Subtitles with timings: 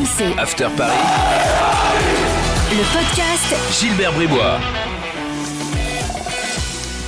[0.00, 0.38] RMC.
[0.38, 0.94] After Paris.
[2.70, 4.58] Le podcast Gilbert Bribois.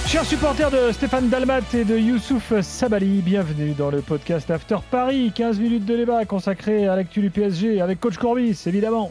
[0.06, 5.32] Chers supporters de Stéphane Dalmat et de Youssouf Sabali, bienvenue dans le podcast After Paris.
[5.34, 9.10] 15 minutes de débat consacré à l'actu du PSG avec Coach Courbis, évidemment.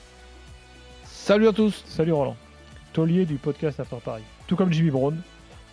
[1.05, 1.83] Salut à tous.
[1.87, 2.35] Salut Roland,
[2.93, 4.23] taulier du podcast After Paris.
[4.45, 5.19] Tout comme Jimmy Brown,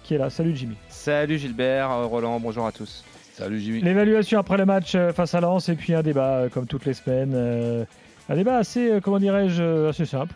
[0.03, 0.31] qui est là.
[0.31, 0.77] Salut Jimmy.
[0.89, 3.05] Salut Gilbert, euh, Roland, bonjour à tous.
[3.39, 3.83] Salut Jimmy.
[3.83, 6.85] L'évaluation après le match euh, face à Lens et puis un débat euh, comme toutes
[6.87, 7.35] les semaines.
[7.35, 7.85] Euh,
[8.29, 10.35] Un débat assez, comment dirais-je, assez simple.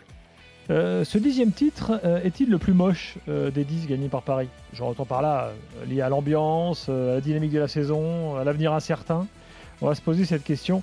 [0.69, 4.47] Euh, ce dixième titre euh, est-il le plus moche euh, des dix gagnés par Paris?
[4.71, 5.51] Je entends par là
[5.85, 9.27] lié à l'ambiance, à la dynamique de la saison, à l'avenir incertain.
[9.81, 10.81] On va se poser cette question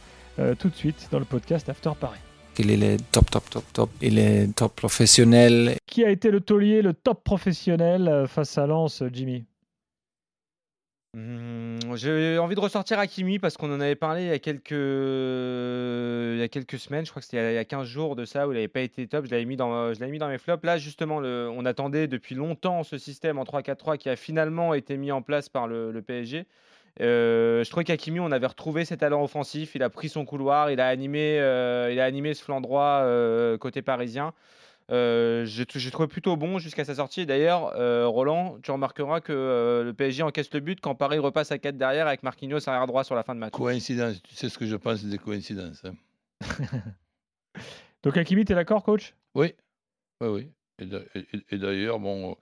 [0.59, 2.21] tout de suite dans le podcast After Paris.
[2.59, 3.91] Il est le top, top, top, top.
[4.03, 5.77] Il est top professionnel?
[5.87, 9.45] Qui a été le taulier, le top professionnel face à Lens, Jimmy?
[11.13, 14.71] Hmm, J'ai envie de ressortir Hakimi parce qu'on en avait parlé il y a quelques,
[14.71, 17.65] il y a quelques semaines, je crois que c'était il y a- il y a
[17.65, 20.19] 15 jours de ça, où il n'avait pas été top, je l'avais mis, dans, mis
[20.19, 20.65] dans mes flops.
[20.65, 25.11] Là, justement, on attendait depuis longtemps ce système en 3-4-3 qui a finalement été mis
[25.11, 26.47] en place par le, PSG.
[27.01, 30.71] Euh, je trouvais qu'Hakimi, on avait retrouvé ses talents offensifs, il a pris son couloir,
[30.71, 34.33] il a animé, euh, il a animé ce flanc droit euh, côté parisien.
[34.91, 37.25] Euh, j'ai trouvé plutôt bon jusqu'à sa sortie.
[37.25, 41.53] D'ailleurs, euh, Roland, tu remarqueras que euh, le PSG encaisse le but quand Paris repasse
[41.53, 43.53] à 4 derrière avec Marquinhos arrière droit sur la fin de match.
[43.53, 44.21] Coïncidence.
[44.23, 45.85] Tu sais ce que je pense des coïncidences.
[45.85, 45.95] hein.
[48.03, 49.15] Donc Hakimi, t'es d'accord, coach?
[49.35, 49.53] Oui.
[50.21, 50.51] Oui, oui.
[50.79, 52.37] Et d'a- et- et d'ailleurs, bon,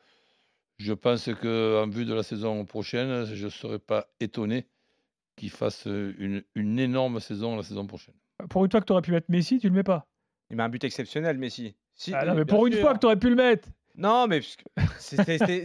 [0.78, 4.66] je pense qu'en vue de la saison prochaine, je ne serais pas étonné
[5.36, 8.14] qu'il fasse une, une énorme saison la saison prochaine.
[8.50, 10.06] Pour une fois que t'aurais pu mettre Messi, tu le mets pas?
[10.50, 11.74] Il met un but exceptionnel, Messi.
[11.98, 14.40] Si, Ah non, euh, mais pour une fois que t'aurais pu le mettre Non, mais
[14.40, 14.62] parce que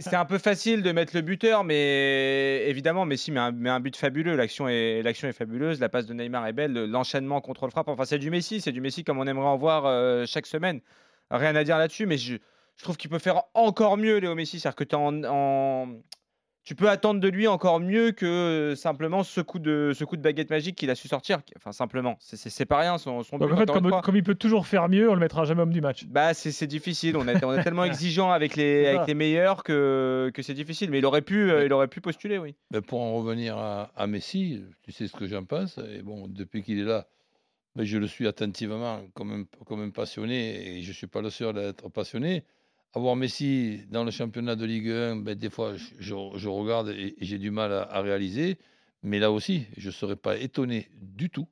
[0.00, 3.78] c'est- un peu facile de mettre le buteur, mais évidemment, Messi met un, met un
[3.78, 4.34] but fabuleux.
[4.34, 7.86] L'action est, fabuleuse, la passe de Neymar est belle, le- l'enchaînement contre le frappe.
[7.86, 10.80] Enfin, c'est du Messi, c'est du Messi comme on aimerait en voir euh, chaque semaine.
[11.30, 12.34] Rien à dire là-dessus, mais je,
[12.76, 14.58] je trouve qu'il peut faire encore mieux, Léo Messi.
[14.58, 15.88] C'est-à-dire que t'es en, en-
[16.64, 20.16] tu peux attendre de lui encore mieux que euh, simplement ce coup de, ce coup
[20.16, 21.40] de baguette magique qu'il a su sortir.
[21.56, 22.96] Enfin, simplement, c'est- c'est c'est pas rien.
[22.98, 25.44] Son, son Donc but, en fait, comme, il peut toujours faire mieux, on le mettra
[25.44, 26.06] jamais homme du match.
[26.06, 27.16] Bah, c'est c'est difficile.
[27.18, 30.90] On est, on est tellement exigeant avec les, avec meilleurs que, que c'est difficile.
[30.90, 32.54] Mais il aurait pu, euh, il aurait pu postuler, oui.
[32.70, 35.78] Mais pour en revenir à, à Messi, tu sais ce que j'en pense.
[35.78, 37.06] Et bon, depuis qu'il est là,
[37.76, 41.28] je le suis attentivement comme un, comme un passionné et je ne suis pas le
[41.30, 42.44] seul à être passionné.
[42.94, 47.24] Avoir Messi dans le championnat de Ligue 1, ben, des fois, je, regarde et, et
[47.24, 48.56] j'ai du mal à, à réaliser.
[49.02, 51.48] Mais là aussi, je ne serais pas étonné du tout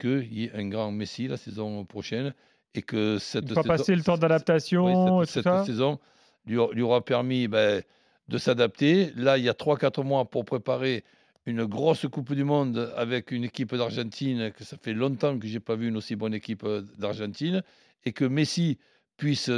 [0.00, 2.32] qu'il y ait un grand Messi la saison prochaine
[2.74, 5.98] et que cette Il saison- passer le temps d'adaptation oui, et cette, saison
[6.46, 7.82] lui, aura- lui aura permis ben,
[8.28, 9.10] de s'adapter.
[9.16, 11.04] Là, il y a 3-4 mois pour préparer
[11.46, 15.54] une grosse Coupe du Monde avec une équipe d'Argentine, que ça fait longtemps que je
[15.54, 17.62] n'ai pas vu une aussi bonne équipe euh, d'Argentine,
[18.04, 18.78] et que Messi
[19.16, 19.50] puisse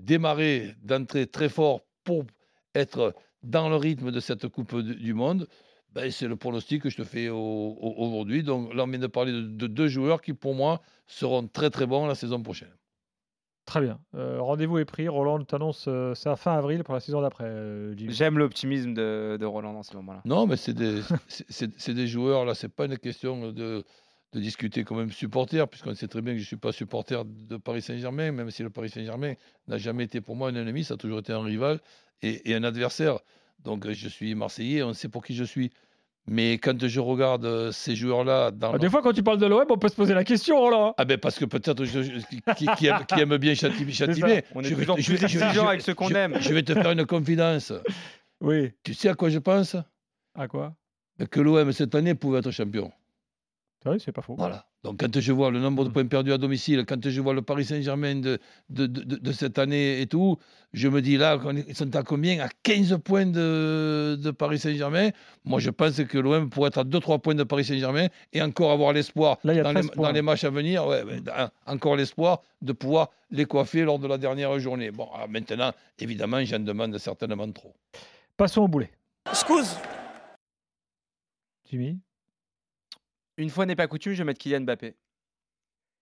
[0.00, 2.24] démarrer d'entrée très fort pour
[2.74, 5.46] être dans le rythme de cette Coupe du Monde.
[5.92, 8.42] Ben, c'est le pronostic que je te fais au- au- aujourd'hui.
[8.44, 11.68] Donc là, on vient de parler de, de deux joueurs qui, pour moi, seront très
[11.70, 12.72] très bons la saison prochaine.
[13.66, 14.00] Très bien.
[14.14, 15.08] Euh, Rendez-vous est pris.
[15.08, 17.44] Roland t'annonce euh, ça fin avril pour la saison d'après.
[17.46, 17.94] euh.
[18.08, 20.22] J'aime l'optimisme de, de Roland dans ce moment-là.
[20.24, 21.00] Non, mais c'est des,
[21.94, 23.84] des joueurs, là, c'est pas une question de,
[24.32, 27.24] de discuter comme même supporter, puisqu'on sait très bien que je ne suis pas supporter
[27.26, 29.34] de Paris Saint-Germain, même si le Paris Saint-Germain
[29.66, 31.80] n'a jamais été pour moi un ennemi, ça a toujours été un rival
[32.22, 33.18] et, et un adversaire.
[33.64, 35.70] Donc je suis Marseillais, on sait pour qui je suis.
[36.26, 39.38] Mais quand je regarde euh, ces joueurs-là dans Ah, leur- des fois, quand tu parles
[39.38, 40.94] de l'OM, on peut se poser la question, Roland.
[40.98, 42.18] Ah ben parce que peut-être je- je-
[42.54, 44.28] qui, qui aime, qui aime bien Châti- Châtiment.
[44.54, 46.36] On est Je vais plus je vais- je vais- avec ceux qu'on aime.
[46.40, 47.72] Je vais te faire une confidence.
[48.42, 48.70] Oui.
[48.84, 49.76] Tu sais à quoi je pense?
[50.34, 50.74] À quoi?
[51.30, 52.90] Que l'OM cette année pouvait être champion.
[53.86, 54.34] Oui, c'est pas faux.
[54.36, 54.66] Voilà.
[54.84, 55.92] Donc quand je vois le nombre de Mm.
[55.92, 60.00] points perdus à domicile, quand je vois le Paris Saint-Germain de, de, de- cette année
[60.02, 60.36] et tout,
[60.74, 62.40] je me dis là, ils sont à combien?
[62.40, 65.10] À 15 points de, de Paris Saint-Germain.
[65.44, 68.70] Moi, je pense que l'OM pourrait être à 2-3 points de Paris Saint-Germain et encore
[68.70, 70.08] avoir l'espoir dans, les, 13 points.
[70.08, 71.02] dans les matchs à venir, ouais,
[71.66, 74.90] encore l'espoir de pouvoir les coiffer lors de la dernière journée.
[74.90, 77.74] Bon, alors maintenant, évidemment, j'en demande certainement trop.
[78.36, 78.90] Passons au boulet.
[81.70, 81.98] Jimmy?
[83.40, 84.94] Une fois n'est pas coutume, je vais mettre Kylian Mbappé.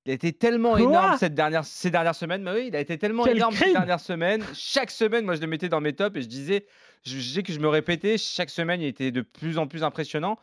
[0.06, 2.42] Il a été tellement Quoi énorme cette dernière, ces dernières semaines.
[2.42, 4.42] Mais oui, il a été tellement Quel énorme ces dernières semaines.
[4.54, 6.66] Chaque semaine, moi, je le mettais dans mes tops et je disais,
[7.04, 8.16] je, je disais que je me répétais.
[8.16, 10.38] Chaque semaine, il était de plus en plus impressionnant.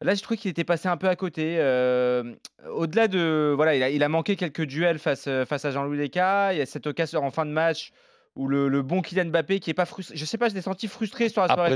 [0.00, 1.56] Là, je trouvais qu'il était passé un peu à côté.
[1.60, 2.34] euh,
[2.72, 3.52] Au-delà de.
[3.54, 6.52] Voilà, il a, il a manqué quelques duels face, euh, face à Jean-Louis Leca.
[6.52, 7.92] Il y a cette occasion en fin de match
[8.34, 10.16] où le, le bon Kylian Mbappé qui est pas frustré.
[10.16, 11.70] Je sais pas, je l'ai senti frustré sur la soirée Après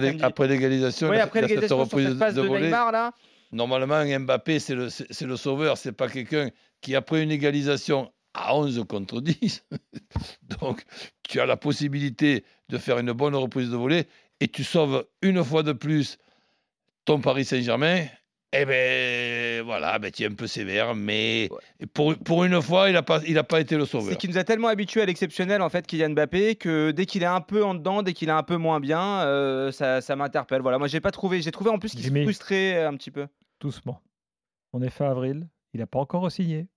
[0.49, 2.65] de l'égalisation, a- après il a cette l'égalisation sur reprise cette passe de, volée.
[2.67, 3.13] Neymar là.
[3.53, 5.79] Normalement, Mbappé, c'est le, c'est le sauveur.
[5.79, 6.51] C'est pas quelqu'un
[6.81, 9.65] qui, après une égalisation à 11 contre 10,
[10.61, 10.85] donc
[11.23, 14.07] tu as la possibilité de faire une bonne reprise de volée
[14.41, 16.19] et tu sauves une fois de plus
[17.05, 18.07] ton Paris Saint-Germain.
[18.53, 18.65] Eh
[19.59, 21.49] ben voilà, ben, tu es un peu sévère, mais
[21.95, 24.11] pour, pour une fois, il n'a pas, il a pas été le sauveur.
[24.11, 27.23] C'est qu'il nous a tellement habitués à l'exceptionnel, en fait, Kylian Mbappé, que dès qu'il
[27.23, 30.17] est un peu en dedans, dès qu'il est un peu moins bien, euh, ça, ça
[30.17, 30.63] m'interpelle.
[30.63, 31.43] Voilà, moi, j'ai pas trouvé.
[31.43, 33.27] J'ai trouvé en plus qu'il se frustrait un petit peu.
[33.61, 34.01] Doucement.
[34.73, 35.49] On est fin avril.
[35.75, 36.69] Il n'a pas encore signé.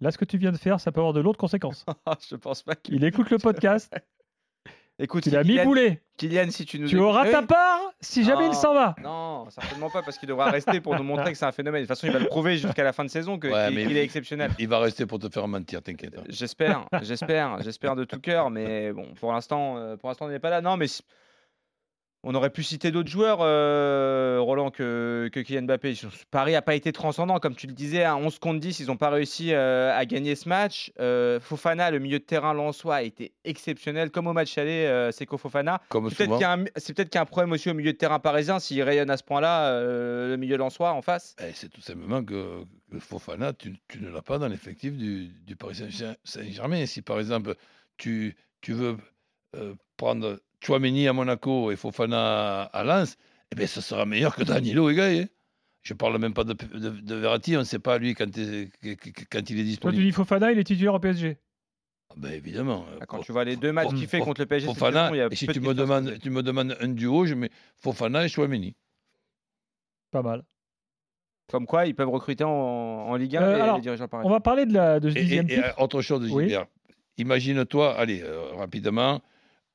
[0.00, 1.86] Là, ce que tu viens de faire, ça peut avoir de lourdes conséquences.
[2.28, 2.96] je pense pas qu'il.
[2.96, 3.94] Il écoute le podcast.
[4.98, 6.00] Écoute, Il a mis Kylian, boulet.
[6.16, 8.94] Kylian, si tu nous Tu écoutes- auras ta part si jamais il s'en va.
[9.02, 11.82] Non, certainement pas, parce qu'il devra rester pour nous montrer que c'est un phénomène.
[11.82, 13.86] De toute façon, il va le prouver jusqu'à la fin de saison que- Ouais, qu'il
[13.88, 14.50] qu'il est exceptionnel.
[14.58, 16.14] Il va rester pour te faire mentir, t'inquiète.
[16.18, 16.22] hein.
[16.30, 20.38] J'espère, j'espère, j'espère de tout cœur, mais bon, pour l'instant, euh, pour l'instant, on n'est
[20.38, 20.62] pas là.
[20.62, 20.86] Non, mais
[22.28, 25.94] on aurait pu citer d'autres joueurs, euh, Roland, que, que Kylian Mbappé.
[26.32, 28.96] Paris n'a pas été transcendant, comme tu le disais, à 11 contre 10, ils n'ont
[28.96, 30.92] pas réussi euh, à gagner ce match.
[30.98, 35.38] Euh, Fofana, le milieu de terrain lensois, a été exceptionnel, comme au match aller, Seko
[35.38, 35.80] Fofana.
[36.10, 36.64] C'est peut-être qu'il y, a un-
[37.14, 40.36] y a problème aussi au milieu de terrain parisien, s'il rayonne à ce point-là, le
[40.36, 41.36] milieu lensois en face.
[41.40, 45.28] Eh, c'est tout simplement que, que Fofana, tu, tu ne l'as pas dans l'effectif du,
[45.46, 46.84] du Paris Saint- Saint-Germain.
[46.86, 47.54] Si par exemple,
[47.96, 48.96] tu, tu veux
[49.96, 53.16] prendre Chouameni à Monaco et Fofana à Lens,
[53.52, 55.18] eh bien, ce sera meilleur que Danilo et Gaï.
[55.20, 55.26] hein.
[55.82, 58.70] Je parle même pas de, de, de Verratti, on ne sait pas lui quand, il-
[58.82, 60.02] quand il est Toi, tu disponible.
[60.02, 61.38] dis Fofana, il est titulaire au PSG.
[62.10, 62.86] Ah ben, évidemment.
[63.00, 65.20] Ah, Quand tu vois les deux matchs qu'il fait contre le PSG, Fofana, il y
[65.20, 66.18] a et si tu me, demandes, poser.
[66.18, 68.74] tu me demandes un duo, je mets Fofana et Chouameni.
[70.10, 70.44] Pas mal.
[71.48, 74.30] Comme quoi, ils peuvent recruter en, en Ligue 1 Euh, les, alors, les dirigeants On
[74.30, 76.52] va parler de, la, de ce Et, dixième et- et, euh, autre chose, Oui.
[77.18, 79.22] Imagine-toi, allez, euh, rapidement,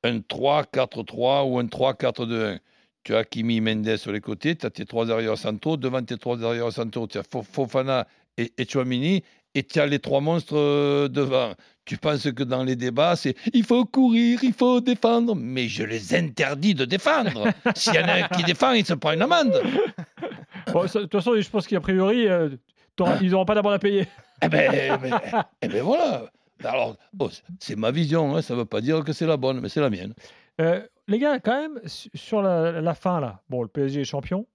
[0.04, 2.58] un 3-4-3 ou un 3-4-2-1.
[3.04, 5.76] Tu as Kimi Mendes sur les côtés, tu as tes trois arrières centraux.
[5.76, 8.06] Devant tes trois arrières centraux, tu as Fo- Fofana
[8.38, 9.22] et, et Chouamini.
[9.54, 11.52] Et tu as les trois monstres euh, devant.
[11.84, 15.34] Tu penses que dans les débats, c'est il faut courir, il faut défendre.
[15.34, 17.48] Mais je les interdis de défendre.
[17.74, 19.60] S'il y en a un qui défend, il se prend une amende.
[20.72, 22.50] Bon, ça- de toute façon, je pense qu'a priori, euh,
[22.96, 24.06] t'auras- ils n'auront pas d'amende à payer.
[24.42, 25.20] Eh ben, ben,
[25.60, 26.30] eh ben voilà.
[26.64, 27.28] Alors, oh,
[27.58, 29.80] c'est ma vision, hein, ça ne veut pas dire que c'est la bonne, mais c'est
[29.80, 30.14] la mienne.
[30.60, 34.04] Euh, les gars, quand même, su- sur la, la fin, là, bon, le PSG est
[34.04, 34.46] champion.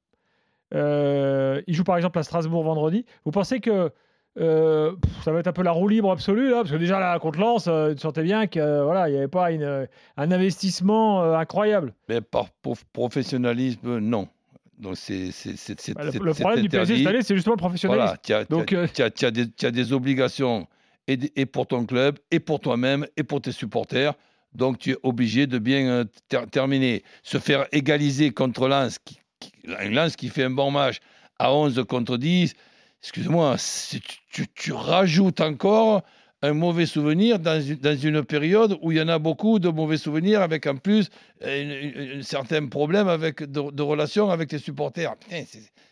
[0.74, 3.06] Euh, il joue par exemple à Strasbourg vendredi.
[3.26, 3.92] Vous pensez que
[4.40, 4.92] euh,
[5.24, 7.40] ça va être un peu la roue libre absolue, là Parce que déjà, là, contre
[7.40, 7.64] Lens,
[7.96, 9.88] tu sentais bien qu'il voilà, il n'y avait pas une,
[10.18, 11.94] un investissement incroyable.
[12.10, 14.28] Mais par prof- professionnalisme, non.
[14.78, 15.32] Donc c'est
[15.96, 16.98] Bah, le, problème du PSG interdit.
[17.00, 18.16] cette année, c'est justement le professionnalisme.
[18.26, 18.44] Voilà,
[18.94, 19.02] tu
[19.64, 20.68] as, as des obligations
[21.08, 24.14] et, pour ton club, et pour toi-même, et pour tes supporters.
[24.54, 27.04] Donc tu es obligé de bien euh, ter- terminer.
[27.24, 30.98] Se faire égaliser contre Lens, qui, qui- Lens qui fait un bon match
[31.40, 32.54] à 11 contre 10,
[33.02, 33.56] excuse-moi,
[34.32, 36.02] tu- tu rajoutes encore
[36.44, 39.70] un mauvais souvenir dans une, dans une période où il y en a beaucoup de
[39.70, 41.10] mauvais souvenirs, avec en plus
[41.44, 45.16] un certain problème avec, de, de relation avec tes supporters.
[45.18, 45.44] Putain,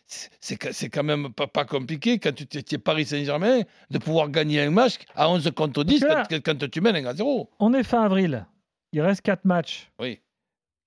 [0.07, 2.45] c'est- quand même pas, pas compliqué quand tu
[2.75, 6.39] es Paris Saint-Germain de pouvoir gagner un match à 11 contre 10 que là- quand,
[6.45, 7.49] quand tu mènes 1 à 0.
[7.59, 8.45] on est fin avril.
[8.91, 9.91] Il reste 4 matchs.
[9.99, 10.21] Oui.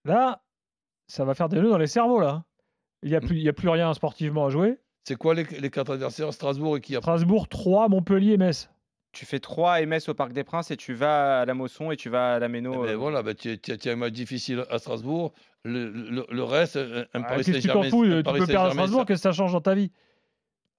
[0.05, 0.41] Là,
[1.09, 2.45] ça va faire des nœuds dans les cerveaux, là.
[3.03, 3.27] Il n'y a, Mm.
[3.27, 4.79] plus- il y a plus rien sportivement à jouer.
[5.05, 8.71] C'est quoi les, les quatre adversaires Strasbourg et qui a Strasbourg 3, Montpellier, Metz.
[9.19, 11.97] Tu fais 3 MS au Parc des Princes et tu vas à la Mosson et
[11.97, 12.73] tu vas à la Méno.
[12.85, 15.33] Eh ben euh, voilà, ben tu, tu- tu as un match difficile à Strasbourg.
[15.65, 17.91] Le, le- le reste, un, Ah, Paris Qu'est-ce que tu t'en Saint-Germain.
[17.91, 19.91] fous Tu peux perdre à Saint-Germain, Strasbourg, qu'est-ce que ça change dans ta vie?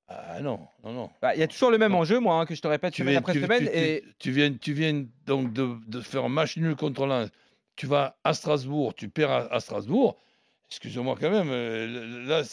[0.08, 1.10] Ah non, non, non.
[1.22, 2.00] bah, Il y a toujours le même Non.
[2.00, 3.60] enjeu, moi, hein, que je te répète tu semaine viens, après tu- semaine.
[3.66, 7.06] tu- tu- et tu viens, tu viens donc de, de faire un match nul contre
[7.08, 7.30] Lens.
[7.76, 10.18] Tu vas à Strasbourg, tu perds à, à Strasbourg.
[10.70, 11.50] Excusez-moi quand même.
[11.52, 12.44] euh, Là,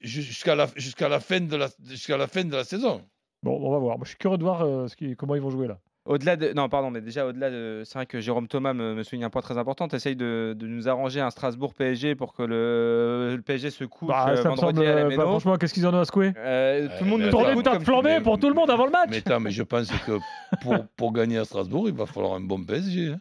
[0.00, 3.02] jusqu'à la, jusqu'à la fin de la, jusqu'à la fin de la saison.
[3.44, 3.96] Bon, on va voir.
[3.98, 5.78] Moi, je suis curieux de voir euh, ce qui- comment ils vont jouer là.
[6.06, 6.52] Au-delà de.
[6.52, 7.82] Non, pardon, mais déjà, au-delà de.
[7.84, 9.88] C'est vrai que Jérôme Thomas me, me souligne un point très important.
[9.88, 14.08] Tu essayes de, de nous arranger un Strasbourg-PSG pour que le, le PSG se couche
[14.08, 14.88] Bah, euh, ça me vendredi semble.
[14.88, 15.22] à la euh, Méno.
[15.22, 17.84] bah, franchement, qu'est-ce qu'ils en ont à secouer Euh, tout le monde nous ta tu
[17.84, 20.18] flambée pour tout le monde avant le match Mais attends, mais je pense que
[20.62, 23.12] pour, pour gagner à Strasbourg, il va falloir un bon PSG.
[23.12, 23.20] hein.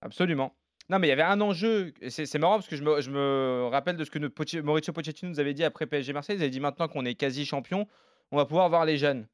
[0.00, 0.54] Absolument.
[0.88, 1.92] Non, mais il y avait un enjeu.
[2.08, 5.30] C'est marrant parce que je me, je me rappelle de ce que Poche- Mauricio Pochettino
[5.30, 6.36] nous avait dit après PSG Marseille.
[6.36, 7.86] Il avait dit maintenant qu'on est quasi champion,
[8.30, 9.26] on va pouvoir voir les jeunes.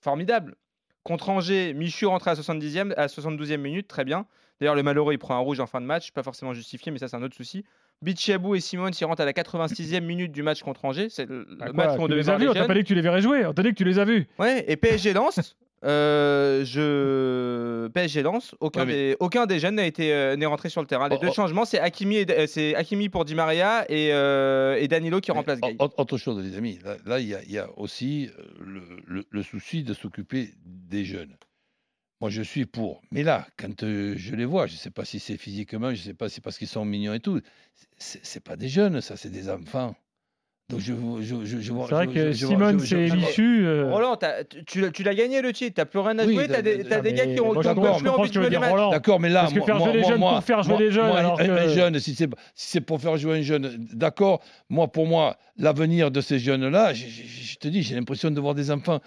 [0.00, 0.54] Formidable.
[1.02, 4.26] Contre Angers, Michu rentre à 70e, à 72e minute, très bien.
[4.60, 6.98] D'ailleurs, le malheureux, il prend un rouge en fin de match, pas forcément justifié, mais
[6.98, 7.64] ça, c'est un autre souci.
[8.02, 11.08] Bichiabou et Simone s'y rentrent à la 86e minute du match contre Angers.
[11.08, 12.94] C'est le, Bah, match qu'on devait les voir les on t'a pas dit que tu
[12.94, 14.26] les verrais jouer, on t'a dit que tu les as vus.
[14.38, 15.56] Ouais, et PSG lance.
[15.82, 18.54] Euh, je PSG lance.
[18.60, 21.08] Aucun, Ouais, mais- des, aucun des jeunes n'a été euh, n'est rentré sur le terrain.
[21.08, 21.34] Les Oh, deux oh.
[21.34, 25.38] changements, c'est Hakimi, et, c'est Hakimi pour Di Maria et, euh, et Danilo qui Mais
[25.38, 25.76] remplace Gay.
[25.78, 28.28] au- Autre chose, les amis, là, il y, a- il y a aussi
[28.60, 31.34] le, le- le souci de s'occuper des jeunes.
[32.20, 33.00] Moi, je suis pour.
[33.10, 36.04] Mais là, quand je les vois, je ne sais pas si c'est physiquement, je ne
[36.08, 37.40] sais pas si c'est parce qu'ils sont mignons et tout.
[37.96, 39.94] C'est pas des jeunes, ça, c'est des enfants.
[40.70, 41.60] Donc, je, je, je.
[41.60, 43.66] C'est vrai je- que Simone, c'est l'issue.
[43.66, 44.16] euh, Roland,
[44.66, 47.00] tu, tu l'as gagné le titre, t'as plus rien à Oui, jouer, t'as des, t'as
[47.00, 47.68] des gars qui ont, plus
[48.08, 48.90] envie de jouer les matchs.
[48.90, 50.80] D'accord, mais là, Parce que faire moi- jouer les jeunes moi- pour faire jouer moi-
[50.82, 52.16] les jeunes, moi, alors un, que- un jeune, si
[52.54, 54.40] c'est pour faire jouer un jeune, d'accord.
[54.68, 57.22] Moi, pour moi, l'avenir de ces jeunes-là, je, je-
[57.52, 59.00] je te dis, j'ai l'impression de voir des enfants.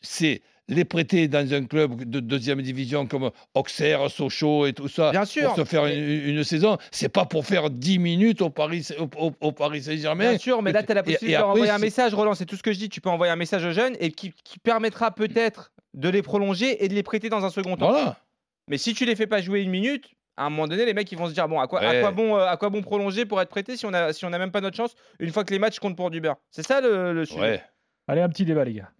[0.00, 5.10] C'est les prêter dans un club de deuxième division comme Auxerre, Sochaux et tout ça.
[5.10, 8.40] Bien sûr, Pour se faire mais- une, une saison, c'est pas pour faire 10 minutes
[8.42, 10.30] au Paris, au, au- au Paris Saint-Germain.
[10.30, 12.14] Bien sûr, mais là, tu as la Et- et possibilité de après, renvoyer un message,
[12.14, 12.34] Roland.
[12.34, 12.88] C'est tout ce que je dis.
[12.88, 16.84] Tu peux envoyer un message aux jeunes et qui, qui permettra peut-être de les prolonger
[16.84, 17.90] et de les prêter dans un second temps.
[17.90, 18.16] Voilà.
[18.68, 21.10] Mais si tu les fais pas jouer une minute, à un moment donné, les mecs
[21.12, 22.00] ils vont se dire bon, à quoi, à Ouais.
[22.00, 24.32] quoi bon, euh, à quoi bon prolonger pour être prêté si on a, si on
[24.32, 26.36] a même pas notre chance une fois que les matchs comptent pour du beurre?
[26.50, 27.40] C'est ça le, le sujet.
[27.40, 27.62] Ouais.
[28.08, 28.90] Allez, un petit débat, les gars.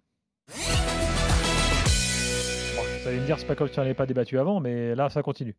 [3.03, 5.09] Vous allez me dire, c'est pas comme si on n'avait pas débattu avant, mais là,
[5.09, 5.55] ça continue.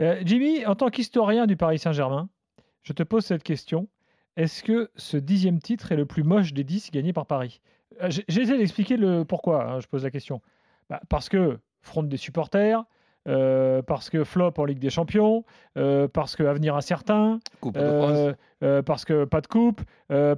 [0.00, 2.28] Euh, Jimmy, en tant qu'historien du Paris Saint-Germain,
[2.82, 3.88] je te pose cette question.
[4.36, 7.60] Est-ce que ce dixième titre est le plus moche des dix gagnés par Paris?
[8.00, 10.40] Euh, j'ai- J'essaie d'expliquer le pourquoi hein, je pose la question.
[10.88, 12.84] Bah, parce que fronte des supporters,
[13.26, 15.44] euh, parce que flop en Ligue des Champions,
[15.76, 17.40] euh, parce que avenir incertain,
[18.62, 19.80] euh, parce que pas de coupe,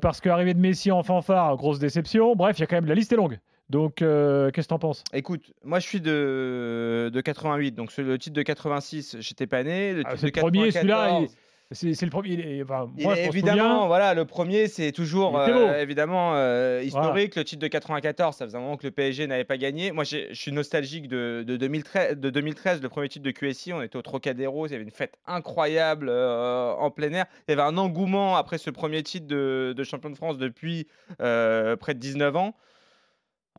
[0.01, 2.35] parce que arrivée de Messi en fanfare, grosse déception.
[2.35, 3.39] Bref, il y a quand même la liste est longue.
[3.71, 5.05] Donc, euh, qu'est-ce que t'en penses?
[5.13, 9.63] Écoute, moi je suis de, de 88, donc sur le titre de assez j'étais pas
[9.63, 9.93] né.
[9.95, 10.97] Le Ah, titre de le premier, celui-là.
[10.97, 12.31] 94, il- C'est le premier.
[12.31, 17.37] il enfin, moi, je évidemment, voilà, le premier c'est toujours euh, évidemment euh, historique.
[17.37, 19.93] Le titre de 94, ça faisait un moment que le PSG n'avait pas gagné.
[19.93, 23.73] Moi je suis nostalgique de, de 2013, de 2013, le premier titre de QSI.
[23.73, 27.27] On était au Trocadéro, il y avait une fête incroyable euh, en plein air.
[27.47, 30.89] Il y avait un engouement après ce premier titre de, de champion de France depuis
[31.19, 32.57] près de 19 ans.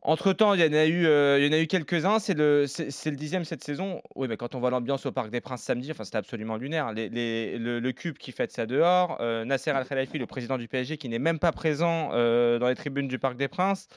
[0.04, 2.18] Entre temps, il y en a eu, euh, quelques-uns.
[2.18, 2.66] C'est le,
[3.12, 4.02] dixième cette saison.
[4.16, 6.92] Oui, mais quand on voit l'ambiance au Parc des Princes samedi, enfin, c'était absolument lunaire.
[6.92, 11.08] Le, cube qui fête ça dehors, euh, Nasser Al Khelaifi, le président du PSG, qui
[11.08, 13.88] n'est même pas présent euh, dans les tribunes du Parc des Princes.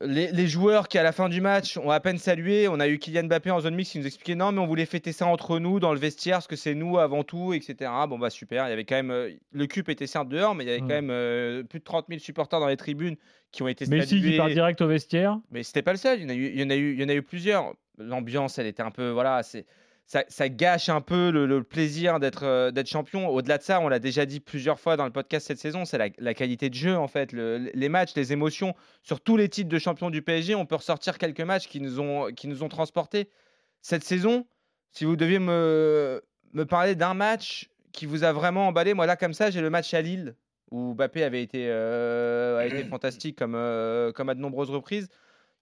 [0.00, 2.66] Les, les joueurs qui, à la fin du match, ont à peine salué.
[2.66, 4.86] On a eu Kylian Mbappé en zone mixte qui nous expliquait non, mais on voulait
[4.86, 7.90] fêter ça entre nous dans le vestiaire, parce que c'est nous avant tout, etc.
[8.08, 8.66] Bon, bah super.
[8.66, 9.12] Il y avait quand même.
[9.12, 11.84] euh, le cube était certes dehors, mais il y avait quand même euh, plus de
[11.84, 13.14] 30 000 supporters dans les tribunes
[13.52, 15.38] qui ont été Messi qui part direct au vestiaire.
[15.52, 16.92] Mais c'était pas le seul, il y en a eu, il y en a eu,
[16.94, 17.72] il y en a eu plusieurs.
[17.98, 19.64] L'ambiance, elle était un peu, voilà, c'est,
[20.06, 23.28] ça, ça gâche un peu le, le plaisir d'être, euh, d'être champion.
[23.28, 25.96] Au-delà de ça, on l'a déjà dit plusieurs fois dans le podcast cette saison, c'est
[25.98, 28.74] la, la qualité de jeu en fait, le- les matchs, les émotions.
[29.02, 32.00] Sur tous les titres de champion du PSG, on peut ressortir quelques matchs qui nous
[32.00, 33.30] ont, qui nous ont transportés.
[33.80, 34.46] Cette saison,
[34.92, 39.16] si vous deviez me, me parler d'un match qui vous a vraiment emballé, moi là
[39.16, 40.34] comme ça, j'ai le match à Lille
[40.70, 45.08] où Mbappé avait été, euh, a été fantastique comme, euh, comme à de nombreuses reprises,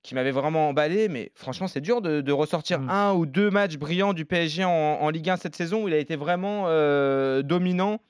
[0.02, 1.09] qui m'avait vraiment emballé.
[1.09, 2.90] Mais franchement, c'est dur de, de ressortir Mm.
[2.90, 5.94] un ou deux matchs brillants du PSG en, en Ligue 1 cette saison où il
[5.94, 8.00] a été vraiment euh, dominant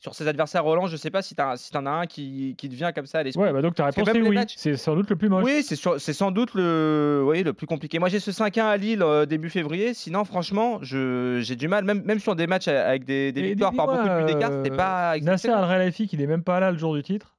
[0.00, 0.86] sur ses adversaires Roland.
[0.86, 3.18] Je sais pas si tu si en as un qui, qui te vient comme ça
[3.18, 3.42] à l'esprit.
[3.42, 4.36] Ouais, bah donc ta réponse est oui.
[4.36, 5.44] matchs- C'est sans doute le plus moche.
[5.44, 7.98] Oui, c'est sans doute le, oui, le plus compliqué.
[7.98, 9.94] Moi, j'ai ce 5-1 à Lille euh, début février.
[9.94, 14.08] Sinon, franchement, j'ai du mal, même, même sur des matchs avec des, victoires par beaucoup
[14.08, 15.64] de buts d'écart, c'était euh, pas Nasser exceptionnel.
[15.64, 17.34] Al Khelaifi qui n'est même pas là le jour du titre.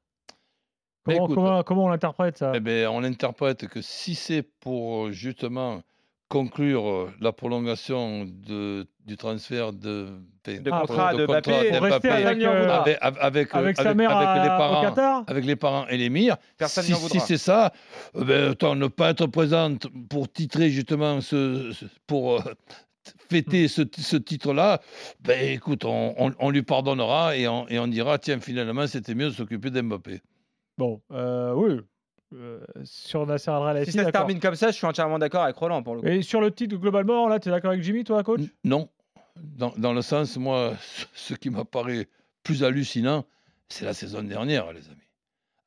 [1.04, 2.52] Comment, écoute, comment, comment on l'interprète ça?
[2.56, 5.82] Eh ben, on interprète que si c'est pour euh, justement
[6.28, 10.10] conclure euh, la prolongation de, du transfert de,
[10.46, 14.12] De Ah, contrat de contrat Mbappé, rester Mbappé avec, euh, avec, avec, avec sa mère
[14.12, 15.24] avec à- les au parents, Qatar?
[15.28, 16.38] avec les parents et l'émir.
[16.68, 17.72] Si, si c'est ça,
[18.16, 22.54] euh, ben, ne pas être présente pour titrer justement ce, ce- pour euh,
[23.30, 24.82] fêter ce, ce titre-là,
[25.22, 29.16] ben écoute, on, on- on lui pardonnera et on, et on dira tiens finalement c'était
[29.16, 30.22] mieux de s'occuper d'Mbappé.
[30.80, 31.82] Bon, euh, oui.
[32.34, 33.86] Euh, sur Nasser Al.
[33.86, 36.08] Si ça se termine comme ça, je suis entièrement d'accord avec Roland pour le coup.
[36.08, 38.40] Et sur le titre, globalement, là, tu es d'accord avec Jimmy, toi, coach?
[38.40, 38.90] N- Non,
[39.36, 40.76] dans, dans le sens, moi,
[41.14, 42.08] ce qui m'apparaît
[42.44, 43.26] plus hallucinant,
[43.68, 44.96] c'est la saison dernière, les amis.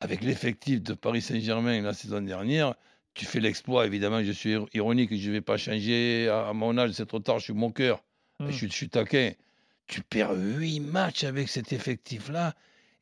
[0.01, 2.75] Avec l'effectif de Paris Saint-Germain la saison dernière,
[3.13, 6.53] tu fais l'exploit, évidemment, je suis ir- ironique, je ne vais pas changer à, à
[6.55, 8.03] mon âge, c'est trop tard, je suis mon cœur,
[8.41, 8.47] Hmm.
[8.47, 9.33] je, suis- je suis taquin.
[9.87, 12.55] Tu perds huit matchs avec cet effectif-là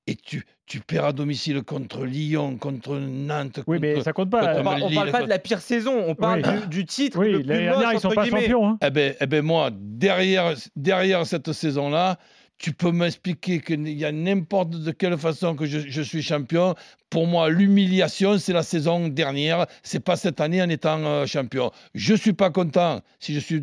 [0.07, 3.61] et tu, tu perds à domicile contre Lyon, contre Nantes.
[3.66, 4.59] Oui, mais contre- ça compte pas.
[4.59, 6.61] On parle, on parle pas de la pire saison, on parle Oui.
[6.62, 8.42] du, du titre Oui, le plus dernière, ils sont pas guillemets.
[8.42, 8.69] champions.
[8.71, 8.78] hein.
[8.85, 12.19] Eh ben, eh ben moi, derrière, derrière cette saison-là,
[12.60, 16.74] tu peux m'expliquer qu'il y a n'importe de quelle façon que je, suis champion.
[17.08, 19.66] Pour moi, l'humiliation, c'est la saison dernière.
[19.82, 21.72] C'est pas cette année en étant euh, champion.
[21.94, 23.62] Je suis pas content, si je suis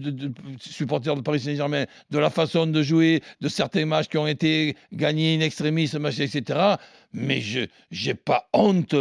[0.59, 4.75] supporter de Paris Saint-Germain, de la façon de jouer, de certains matchs qui ont été
[4.91, 6.59] gagnés in extremis, etc.
[7.13, 8.95] Mais je j'ai pas honte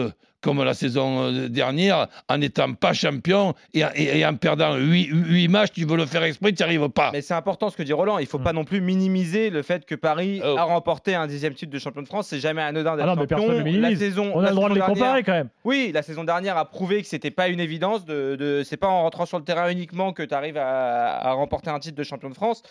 [0.46, 4.76] comme la saison euh, dernière, en n'étant pas champion et, en- et- et en perdant
[4.76, 7.10] 8, matchs, tu veux le faire exprès, tu n'y arrives pas.
[7.12, 8.18] Mais c'est important ce que dit Roland.
[8.18, 8.44] Il faut Mm.
[8.44, 10.54] pas non plus minimiser le fait que Paris Oh.
[10.56, 12.28] a remporté un dixième titre de champion de France.
[12.28, 13.48] C'est jamais anodin d'être Ah champion.
[13.60, 15.48] ne la saison, On a le droit de les dernière- comparer quand même.
[15.64, 18.04] Oui, la saison dernière a prouvé que c'était pas une évidence.
[18.04, 21.32] De, de- c'est pas en rentrant sur le terrain uniquement que tu arrives à, à
[21.32, 22.62] remporter un titre de champion de France.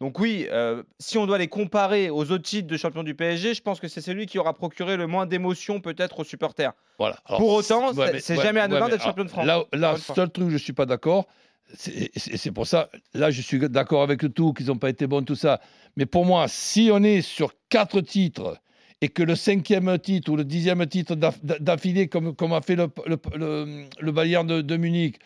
[0.00, 3.52] Donc oui, euh, si on doit les comparer aux autres titres de champion du PSG,
[3.54, 6.72] je pense que c'est celui qui aura procuré le moins d'émotions peut-être aux supporters.
[6.98, 7.18] Voilà.
[7.26, 9.46] Alors, Pour autant, ouais, c'est- mais- c'est ouais, jamais anodin mais d'être champion de France.
[9.46, 11.26] Là, seul truc où je suis pas d'accord,
[11.74, 15.22] c'est pour ça, là, je suis d'accord avec le tout, qu'ils n'ont pas été bons,
[15.22, 15.60] tout ça.
[15.96, 18.58] Mais pour moi, si on est sur quatre titres
[19.02, 22.76] et que le cinquième titre ou le dixième titre d'aff- d'affilée, comme, comme a fait
[22.76, 25.18] le, le, le, le Bayern de, de Munich,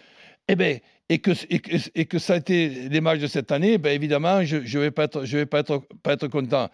[0.49, 3.53] eh ben, et, que, et, que, et que ça a été les matchs de cette
[3.53, 6.69] année, ben évidemment, je ne vais, pas être, je vais pas, être, pas être content.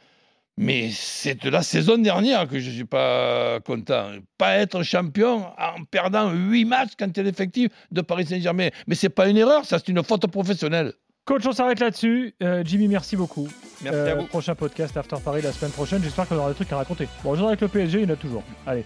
[0.56, 4.10] Mais c'est de la saison dernière que je ne suis pas content.
[4.36, 8.68] Pas être champion en perdant 8 matchs quand tu es l'effectif de Paris Saint-Germain.
[8.86, 10.92] Mais c'est pas une erreur, ça c'est une faute professionnelle.
[11.24, 12.34] Coach, on s'arrête là-dessus.
[12.42, 13.48] Euh, Jimmy, merci beaucoup.
[13.82, 14.26] Merci Euh, à vous.
[14.26, 16.02] Prochain podcast After Paris la semaine prochaine.
[16.02, 17.08] J'espère qu'on aura des trucs à raconter.
[17.22, 18.42] Bon, je avec le PSG, il y en a toujours.
[18.66, 18.84] Allez,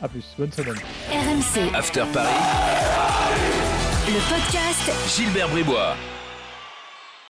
[0.00, 0.24] à plus.
[0.38, 0.76] Bonne semaine.
[1.10, 2.28] RMC, After Paris,
[4.08, 6.11] le podcast Gilbert Bribois.